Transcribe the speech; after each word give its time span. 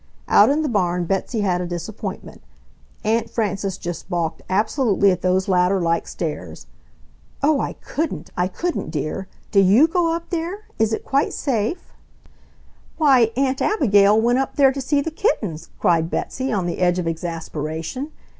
Out 0.27 0.49
in 0.49 0.63
the 0.63 0.67
barn 0.67 1.05
Betsy 1.05 1.41
had 1.41 1.61
a 1.61 1.67
disappointment. 1.67 2.41
Aunt 3.03 3.29
Frances 3.29 3.77
just 3.77 4.09
balked 4.09 4.41
absolutely 4.49 5.11
at 5.11 5.21
those 5.21 5.47
ladder 5.47 5.79
like 5.79 6.07
stairs—"Oh, 6.07 7.59
I 7.61 7.73
COULDN'T! 7.73 8.31
I 8.35 8.47
couldn't, 8.47 8.89
dear. 8.89 9.27
Do 9.51 9.59
YOU 9.59 9.87
go 9.87 10.11
up 10.11 10.31
there? 10.31 10.61
Is 10.79 10.91
it 10.91 11.05
quite 11.05 11.33
safe?" 11.33 11.93
"Why, 12.97 13.29
AUNT 13.37 13.61
ABIGAIL 13.61 14.19
went 14.19 14.39
up 14.39 14.55
there 14.55 14.71
to 14.71 14.81
see 14.81 15.01
the 15.01 15.11
kittens!" 15.11 15.69
cried 15.77 16.09
Betsy, 16.09 16.51
on 16.51 16.65
the 16.65 16.79
edge 16.79 16.97
of 16.97 17.05
exasperation. 17.07 18.09